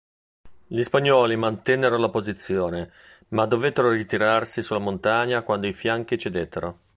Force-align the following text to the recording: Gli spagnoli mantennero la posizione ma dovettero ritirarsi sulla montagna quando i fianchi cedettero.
Gli 0.65 0.81
spagnoli 0.81 1.35
mantennero 1.35 1.95
la 1.99 2.09
posizione 2.09 2.91
ma 3.27 3.45
dovettero 3.45 3.91
ritirarsi 3.91 4.63
sulla 4.63 4.79
montagna 4.79 5.43
quando 5.43 5.67
i 5.67 5.73
fianchi 5.73 6.17
cedettero. 6.17 6.79